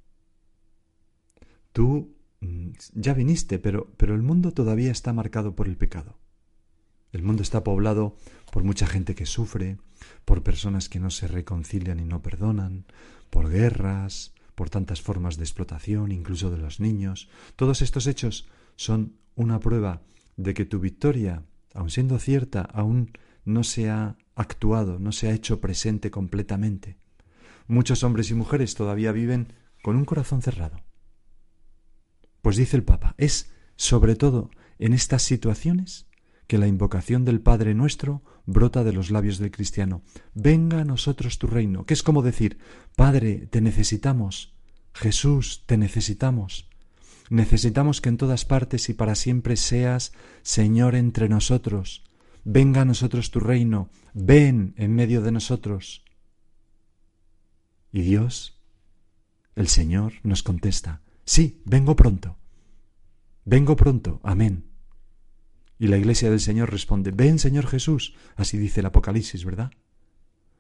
Tú 1.72 2.14
mm, 2.40 2.70
ya 2.94 3.14
viniste, 3.14 3.58
pero, 3.58 3.92
pero 3.96 4.14
el 4.14 4.22
mundo 4.22 4.52
todavía 4.52 4.90
está 4.90 5.12
marcado 5.12 5.54
por 5.54 5.68
el 5.68 5.76
pecado. 5.76 6.18
El 7.12 7.22
mundo 7.22 7.42
está 7.42 7.62
poblado 7.62 8.16
por 8.50 8.64
mucha 8.64 8.86
gente 8.86 9.14
que 9.14 9.26
sufre, 9.26 9.78
por 10.24 10.42
personas 10.42 10.88
que 10.88 11.00
no 11.00 11.10
se 11.10 11.28
reconcilian 11.28 12.00
y 12.00 12.04
no 12.04 12.22
perdonan, 12.22 12.86
por 13.30 13.50
guerras, 13.50 14.32
por 14.54 14.70
tantas 14.70 15.02
formas 15.02 15.36
de 15.36 15.44
explotación, 15.44 16.12
incluso 16.12 16.50
de 16.50 16.58
los 16.58 16.80
niños. 16.80 17.28
Todos 17.56 17.82
estos 17.82 18.06
hechos 18.06 18.48
son 18.76 19.16
una 19.34 19.60
prueba 19.60 20.02
de 20.36 20.54
que 20.54 20.64
tu 20.64 20.80
victoria, 20.80 21.44
aun 21.74 21.90
siendo 21.90 22.18
cierta, 22.18 22.62
aún 22.62 23.12
no 23.44 23.64
se 23.64 23.90
ha 23.90 24.16
actuado, 24.34 24.98
no 24.98 25.12
se 25.12 25.28
ha 25.28 25.32
hecho 25.32 25.60
presente 25.60 26.10
completamente. 26.10 26.96
Muchos 27.66 28.02
hombres 28.04 28.30
y 28.30 28.34
mujeres 28.34 28.74
todavía 28.74 29.12
viven 29.12 29.52
con 29.82 29.96
un 29.96 30.04
corazón 30.04 30.42
cerrado. 30.42 30.80
Pues 32.42 32.56
dice 32.56 32.76
el 32.76 32.84
Papa, 32.84 33.14
es 33.18 33.50
sobre 33.76 34.16
todo 34.16 34.50
en 34.78 34.92
estas 34.92 35.22
situaciones 35.22 36.06
que 36.46 36.58
la 36.58 36.66
invocación 36.66 37.24
del 37.24 37.40
Padre 37.40 37.74
nuestro 37.74 38.22
brota 38.44 38.84
de 38.84 38.92
los 38.92 39.10
labios 39.10 39.38
del 39.38 39.50
cristiano. 39.50 40.02
Venga 40.34 40.80
a 40.80 40.84
nosotros 40.84 41.38
tu 41.38 41.46
reino, 41.46 41.86
que 41.86 41.94
es 41.94 42.02
como 42.02 42.22
decir, 42.22 42.58
Padre, 42.96 43.46
te 43.46 43.60
necesitamos, 43.60 44.54
Jesús, 44.92 45.62
te 45.66 45.76
necesitamos. 45.76 46.68
Necesitamos 47.30 48.00
que 48.00 48.08
en 48.08 48.18
todas 48.18 48.44
partes 48.44 48.88
y 48.88 48.94
para 48.94 49.14
siempre 49.14 49.56
seas 49.56 50.12
Señor 50.42 50.96
entre 50.96 51.28
nosotros. 51.28 52.04
Venga 52.44 52.82
a 52.82 52.84
nosotros 52.84 53.30
tu 53.30 53.40
reino, 53.40 53.88
ven 54.12 54.74
en 54.76 54.94
medio 54.94 55.22
de 55.22 55.32
nosotros. 55.32 56.04
Y 57.92 58.02
Dios, 58.02 58.60
el 59.54 59.68
Señor, 59.68 60.14
nos 60.24 60.42
contesta, 60.42 61.01
sí, 61.24 61.62
vengo 61.64 61.96
pronto. 61.96 62.36
Vengo 63.44 63.76
pronto, 63.76 64.20
amén. 64.22 64.66
Y 65.78 65.88
la 65.88 65.98
iglesia 65.98 66.30
del 66.30 66.40
Señor 66.40 66.70
responde, 66.70 67.10
ven 67.10 67.38
Señor 67.38 67.66
Jesús, 67.66 68.14
así 68.36 68.56
dice 68.56 68.80
el 68.80 68.86
Apocalipsis, 68.86 69.44
¿verdad? 69.44 69.72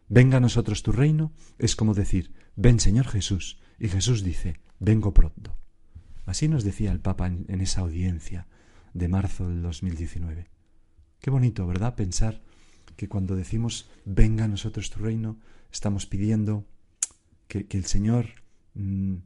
Venga 0.08 0.38
a 0.38 0.40
nosotros 0.40 0.82
tu 0.82 0.92
reino 0.92 1.32
es 1.58 1.76
como 1.76 1.94
decir, 1.94 2.34
ven 2.56 2.80
Señor 2.80 3.06
Jesús. 3.06 3.60
Y 3.78 3.88
Jesús 3.88 4.22
dice, 4.22 4.60
vengo 4.78 5.14
pronto. 5.14 5.56
Así 6.26 6.48
nos 6.48 6.64
decía 6.64 6.92
el 6.92 7.00
Papa 7.00 7.26
en, 7.26 7.60
esa 7.60 7.80
audiencia 7.80 8.46
de 8.94 9.08
marzo 9.08 9.48
del 9.48 9.62
2019. 9.62 10.50
Qué 11.20 11.30
bonito, 11.30 11.66
¿verdad? 11.66 11.94
Pensar 11.94 12.42
que 12.96 13.08
cuando 13.08 13.36
decimos, 13.36 13.88
venga 14.04 14.44
a 14.44 14.48
nosotros 14.48 14.90
tu 14.90 15.00
reino, 15.00 15.38
estamos 15.72 16.06
pidiendo 16.06 16.66
que, 17.48 17.66
el 17.70 17.86
Señor 17.86 18.26
mmm, 18.74 19.16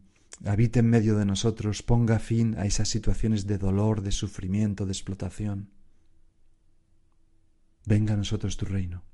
habite 0.44 0.80
en 0.80 0.90
medio 0.90 1.16
de 1.16 1.24
nosotros, 1.24 1.82
ponga 1.82 2.18
fin 2.18 2.56
a 2.58 2.66
esas 2.66 2.88
situaciones 2.88 3.46
de 3.46 3.58
dolor, 3.58 4.02
de 4.02 4.12
sufrimiento, 4.12 4.86
de 4.86 4.92
explotación 4.92 5.70
venga 7.86 8.14
a 8.14 8.16
nosotros 8.18 8.58
tu 8.58 8.66
reino. 8.66 9.04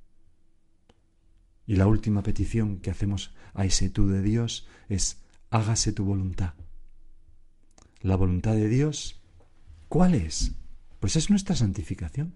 Y 1.65 1.77
la 1.77 1.87
última 1.87 2.25
petición 2.25 2.79
que 2.79 2.91
hacemos 2.91 3.33
a 3.55 3.65
ese 3.65 3.89
tú 3.89 4.09
de 4.09 4.23
Dios 4.23 4.67
es, 4.89 5.23
hágase 5.51 5.93
tu 5.93 6.05
voluntad. 6.05 6.55
La 8.01 8.17
voluntad 8.17 8.55
de 8.55 8.69
Dios, 8.69 9.23
¿cuál 9.89 10.15
es? 10.15 10.53
Pues 10.99 11.15
es 11.15 11.31
nuestra 11.31 11.55
santificación. 11.55 12.35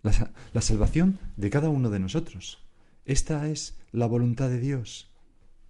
La, 0.00 0.32
la, 0.52 0.62
salvación 0.62 1.18
de 1.36 1.50
cada 1.50 1.68
uno 1.68 1.90
de 1.90 1.98
nosotros. 1.98 2.64
Esta 3.04 3.48
es 3.48 3.76
la 3.90 4.06
voluntad 4.06 4.48
de 4.48 4.60
Dios, 4.60 5.10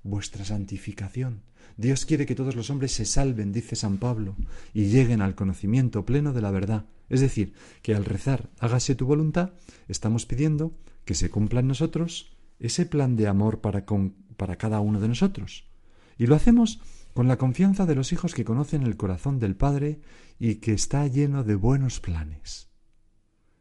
vuestra 0.03 0.45
santificación. 0.45 1.43
Dios 1.77 2.07
quiere 2.07 2.27
que 2.27 2.35
todos 2.35 2.57
los 2.57 2.71
hombres 2.71 2.93
se 2.93 3.05
salven, 3.05 3.53
dice 3.53 3.77
San 3.77 3.99
Pablo, 3.99 4.37
y 4.73 4.87
lleguen 4.87 5.23
al 5.23 5.35
conocimiento 5.35 6.05
pleno 6.05 6.33
de 6.33 6.41
la 6.41 6.51
verdad. 6.51 6.87
Es 7.09 7.21
decir, 7.21 7.55
que 7.83 7.95
al 7.95 8.05
rezar 8.05 8.51
hágase 8.59 8.95
tu 8.95 9.07
voluntad, 9.07 9.51
estamos 9.89 10.27
pidiendo 10.27 10.73
que 11.05 11.15
se 11.15 11.31
cumpla 11.31 11.61
en 11.61 11.69
nosotros 11.69 12.37
ese 12.59 12.87
plan 12.87 13.17
de 13.17 13.29
amor 13.29 13.61
para, 13.61 13.85
para 14.37 14.57
cada 14.57 14.81
uno 14.81 15.01
de 15.01 15.09
nosotros. 15.09 15.65
Y 16.19 16.27
lo 16.27 16.35
hacemos 16.35 16.81
con 17.15 17.29
la 17.29 17.39
confianza 17.39 17.87
de 17.87 17.95
los 17.95 18.13
hijos 18.13 18.35
que 18.35 18.45
conocen 18.45 18.83
el 18.83 18.97
corazón 18.97 19.39
del 19.39 19.57
Padre 19.57 20.01
y 20.39 20.57
que 20.57 20.73
está 20.73 21.07
lleno 21.07 21.45
de 21.45 21.55
buenos 21.55 22.01
planes. 22.01 22.69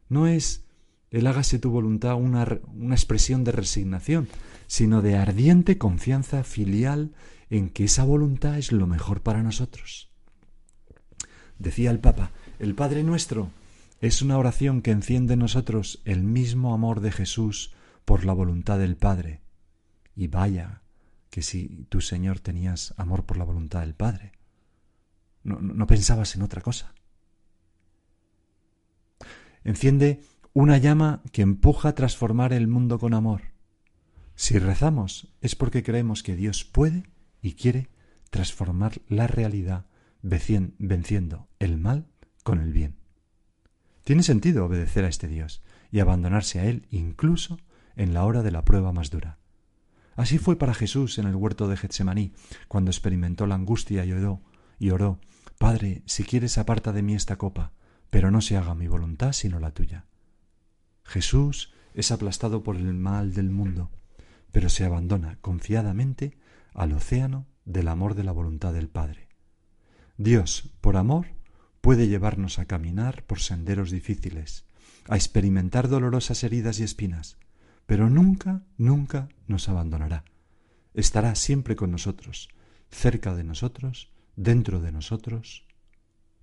No 0.08 0.26
es 0.26 0.66
el 1.10 1.26
hágase 1.26 1.58
tu 1.58 1.70
voluntad 1.70 2.16
una, 2.16 2.46
una 2.74 2.94
expresión 2.94 3.44
de 3.44 3.52
resignación, 3.52 4.28
sino 4.66 5.02
de 5.02 5.16
ardiente 5.16 5.78
confianza 5.78 6.42
filial 6.44 7.12
en 7.50 7.70
que 7.70 7.84
esa 7.84 8.04
voluntad 8.04 8.58
es 8.58 8.72
lo 8.72 8.86
mejor 8.86 9.22
para 9.22 9.42
nosotros. 9.42 10.10
Decía 11.58 11.90
el 11.90 12.00
Papa, 12.00 12.32
el 12.58 12.74
Padre 12.74 13.02
nuestro 13.02 13.50
es 14.00 14.20
una 14.20 14.38
oración 14.38 14.82
que 14.82 14.90
enciende 14.90 15.34
en 15.34 15.40
nosotros 15.40 16.02
el 16.04 16.22
mismo 16.22 16.74
amor 16.74 17.00
de 17.00 17.12
Jesús 17.12 17.74
por 18.04 18.24
la 18.24 18.32
voluntad 18.32 18.78
del 18.78 18.96
Padre. 18.96 19.40
Y 20.14 20.28
vaya, 20.28 20.82
que 21.30 21.42
si 21.42 21.86
tú, 21.88 22.00
Señor, 22.00 22.40
tenías 22.40 22.94
amor 22.96 23.24
por 23.24 23.36
la 23.36 23.44
voluntad 23.44 23.80
del 23.80 23.94
Padre. 23.94 24.32
No, 25.42 25.60
no, 25.60 25.86
pensabas 25.86 26.34
en 26.34 26.42
otra 26.42 26.60
cosa. 26.60 26.94
Enciende 29.64 30.22
una 30.52 30.78
llama 30.78 31.22
que 31.32 31.42
empuja 31.42 31.90
a 31.90 31.94
transformar 31.94 32.52
el 32.52 32.68
mundo 32.68 32.98
con 32.98 33.14
amor. 33.14 33.42
Si 34.34 34.58
rezamos 34.58 35.28
es 35.40 35.54
porque 35.54 35.82
creemos 35.82 36.22
que 36.22 36.36
Dios 36.36 36.64
puede 36.64 37.04
y 37.46 37.52
quiere 37.52 37.88
transformar 38.30 39.00
la 39.06 39.28
realidad 39.28 39.86
venciendo 40.20 41.46
el 41.60 41.78
mal 41.78 42.08
con 42.42 42.60
el 42.60 42.72
bien. 42.72 42.96
Tiene 44.02 44.24
sentido 44.24 44.64
obedecer 44.64 45.04
a 45.04 45.08
este 45.08 45.28
Dios 45.28 45.62
y 45.92 46.00
abandonarse 46.00 46.58
a 46.58 46.64
Él 46.64 46.88
incluso 46.90 47.60
en 47.94 48.14
la 48.14 48.24
hora 48.24 48.42
de 48.42 48.50
la 48.50 48.64
prueba 48.64 48.90
más 48.90 49.10
dura. 49.10 49.38
Así 50.16 50.38
fue 50.38 50.56
para 50.56 50.74
Jesús 50.74 51.18
en 51.18 51.28
el 51.28 51.36
huerto 51.36 51.68
de 51.68 51.76
Getsemaní, 51.76 52.32
cuando 52.66 52.90
experimentó 52.90 53.46
la 53.46 53.54
angustia 53.54 54.04
y 54.04 54.10
oró, 54.10 54.40
y 54.80 54.90
oró, 54.90 55.20
Padre, 55.56 56.02
si 56.06 56.24
quieres 56.24 56.58
aparta 56.58 56.92
de 56.92 57.02
mí 57.02 57.14
esta 57.14 57.36
copa, 57.36 57.74
pero 58.10 58.32
no 58.32 58.40
se 58.40 58.56
haga 58.56 58.74
mi 58.74 58.88
voluntad 58.88 59.32
sino 59.32 59.60
la 59.60 59.70
tuya. 59.70 60.06
Jesús 61.04 61.72
es 61.94 62.10
aplastado 62.10 62.64
por 62.64 62.74
el 62.74 62.92
mal 62.92 63.34
del 63.34 63.50
mundo, 63.50 63.92
pero 64.50 64.68
se 64.68 64.84
abandona 64.84 65.38
confiadamente 65.42 66.36
al 66.76 66.92
océano 66.92 67.46
del 67.64 67.88
amor 67.88 68.14
de 68.14 68.22
la 68.22 68.32
voluntad 68.32 68.72
del 68.72 68.88
Padre. 68.88 69.28
Dios, 70.18 70.70
por 70.80 70.96
amor, 70.96 71.26
puede 71.80 72.06
llevarnos 72.06 72.58
a 72.58 72.66
caminar 72.66 73.24
por 73.24 73.40
senderos 73.40 73.90
difíciles, 73.90 74.66
a 75.08 75.16
experimentar 75.16 75.88
dolorosas 75.88 76.44
heridas 76.44 76.78
y 76.78 76.84
espinas, 76.84 77.38
pero 77.86 78.10
nunca, 78.10 78.62
nunca 78.76 79.28
nos 79.46 79.68
abandonará. 79.68 80.24
Estará 80.94 81.34
siempre 81.34 81.76
con 81.76 81.90
nosotros, 81.90 82.48
cerca 82.90 83.34
de 83.34 83.44
nosotros, 83.44 84.10
dentro 84.36 84.80
de 84.80 84.92
nosotros. 84.92 85.66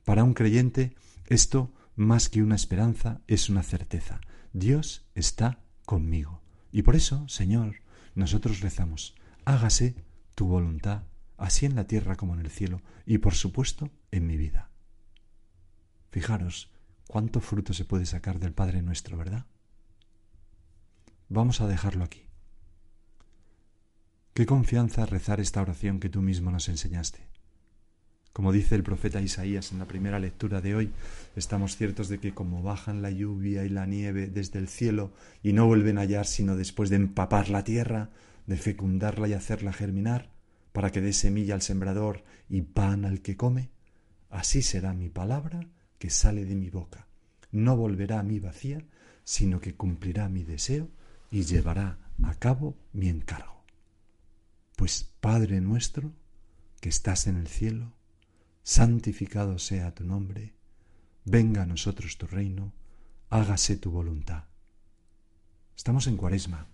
Para 0.03 0.23
un 0.23 0.33
creyente, 0.33 0.95
esto, 1.27 1.71
más 1.95 2.29
que 2.29 2.41
una 2.41 2.55
esperanza, 2.55 3.21
es 3.27 3.49
una 3.49 3.63
certeza. 3.63 4.19
Dios 4.51 5.05
está 5.13 5.59
conmigo. 5.85 6.41
Y 6.71 6.81
por 6.81 6.95
eso, 6.95 7.27
Señor, 7.27 7.75
nosotros 8.15 8.61
rezamos, 8.61 9.15
hágase 9.45 9.95
tu 10.35 10.47
voluntad, 10.47 11.03
así 11.37 11.65
en 11.65 11.75
la 11.75 11.87
tierra 11.87 12.15
como 12.15 12.33
en 12.33 12.41
el 12.41 12.49
cielo, 12.49 12.81
y 13.05 13.19
por 13.19 13.35
supuesto 13.35 13.89
en 14.11 14.27
mi 14.27 14.37
vida. 14.37 14.69
Fijaros 16.11 16.71
cuánto 17.07 17.41
fruto 17.41 17.73
se 17.73 17.85
puede 17.85 18.05
sacar 18.05 18.39
del 18.39 18.53
Padre 18.53 18.81
nuestro, 18.81 19.17
¿verdad? 19.17 19.45
Vamos 21.29 21.61
a 21.61 21.67
dejarlo 21.67 22.03
aquí. 22.03 22.27
Qué 24.33 24.45
confianza 24.45 25.05
rezar 25.05 25.39
esta 25.39 25.61
oración 25.61 25.99
que 25.99 26.09
tú 26.09 26.21
mismo 26.21 26.51
nos 26.51 26.69
enseñaste. 26.69 27.27
Como 28.33 28.51
dice 28.51 28.73
el 28.73 28.81
profeta 28.81 29.21
Isaías 29.21 29.71
en 29.71 29.77
la 29.77 29.85
primera 29.85 30.17
lectura 30.17 30.59
de 30.59 30.73
hoy, 30.73 30.89
estamos 31.35 31.77
ciertos 31.77 32.09
de 32.09 32.19
que 32.19 32.33
como 32.33 32.63
bajan 32.63 33.03
la 33.03 33.11
lluvia 33.11 33.63
y 33.63 33.69
la 33.69 33.85
nieve 33.85 34.25
desde 34.25 34.57
el 34.57 34.67
cielo 34.67 35.11
y 35.43 35.53
no 35.53 35.67
vuelven 35.67 35.99
a 35.99 36.01
hallar 36.01 36.25
sino 36.25 36.55
después 36.55 36.89
de 36.89 36.95
empapar 36.95 37.49
la 37.49 37.63
tierra, 37.63 38.09
de 38.45 38.57
fecundarla 38.57 39.27
y 39.27 39.33
hacerla 39.33 39.73
germinar, 39.73 40.31
para 40.71 40.91
que 40.91 41.01
dé 41.01 41.13
semilla 41.13 41.53
al 41.53 41.61
sembrador 41.61 42.23
y 42.49 42.61
pan 42.61 43.05
al 43.05 43.21
que 43.21 43.37
come, 43.37 43.69
así 44.29 44.61
será 44.61 44.93
mi 44.93 45.09
palabra 45.09 45.69
que 45.99 46.09
sale 46.09 46.45
de 46.45 46.55
mi 46.55 46.69
boca. 46.69 47.07
No 47.51 47.77
volverá 47.77 48.19
a 48.19 48.23
mí 48.23 48.39
vacía, 48.39 48.83
sino 49.23 49.61
que 49.61 49.75
cumplirá 49.75 50.27
mi 50.29 50.43
deseo 50.43 50.89
y 51.31 51.43
llevará 51.43 51.99
a 52.23 52.33
cabo 52.35 52.75
mi 52.91 53.07
encargo. 53.09 53.63
Pues 54.75 55.13
Padre 55.21 55.61
nuestro, 55.61 56.11
que 56.81 56.89
estás 56.89 57.27
en 57.27 57.37
el 57.37 57.47
cielo, 57.47 57.93
santificado 58.63 59.59
sea 59.59 59.93
tu 59.93 60.03
nombre, 60.03 60.55
venga 61.25 61.61
a 61.61 61.65
nosotros 61.65 62.17
tu 62.17 62.27
reino, 62.27 62.73
hágase 63.29 63.77
tu 63.77 63.91
voluntad. 63.91 64.45
Estamos 65.75 66.07
en 66.07 66.17
cuaresma. 66.17 66.67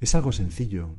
Es 0.00 0.14
algo 0.14 0.32
sencillo. 0.32 0.96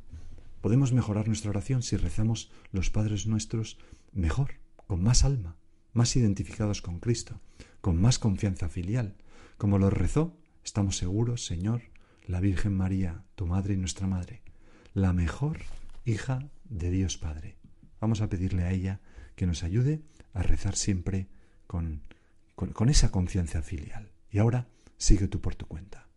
Podemos 0.62 0.94
mejorar 0.94 1.26
nuestra 1.26 1.50
oración 1.50 1.82
si 1.82 1.98
rezamos 1.98 2.52
los 2.72 2.92
Padres 2.92 3.26
nuestros 3.26 3.80
mejor, 4.12 4.60
con 4.86 5.02
más 5.02 5.24
alma, 5.26 5.56
más 5.92 6.16
identificados 6.16 6.84
con 6.84 7.00
Cristo, 7.00 7.42
con 7.82 8.00
más 8.00 8.20
confianza 8.20 8.70
filial. 8.70 9.16
Como 9.58 9.80
lo 9.80 9.90
rezó, 9.90 10.38
estamos 10.64 10.98
seguros, 10.98 11.44
Señor, 11.44 11.82
la 12.28 12.42
Virgen 12.42 12.78
María, 12.78 13.24
tu 13.34 13.48
Madre 13.48 13.74
y 13.74 13.78
nuestra 13.78 14.06
Madre, 14.06 14.44
la 14.94 15.14
mejor 15.14 15.62
hija 16.06 16.52
de 16.66 16.92
Dios 16.92 17.18
Padre. 17.18 17.58
Vamos 18.00 18.22
a 18.22 18.30
pedirle 18.30 18.66
a 18.66 18.72
ella 18.72 19.00
que 19.36 19.48
nos 19.48 19.64
ayude 19.64 20.04
a 20.34 20.44
rezar 20.44 20.76
siempre 20.76 21.28
con, 21.66 22.04
con, 22.54 22.70
con 22.70 22.88
esa 22.88 23.10
confianza 23.10 23.64
filial. 23.64 24.12
Y 24.30 24.38
ahora 24.38 24.68
sigue 24.98 25.28
tú 25.28 25.42
por 25.42 25.56
tu 25.56 25.66
cuenta. 25.66 26.11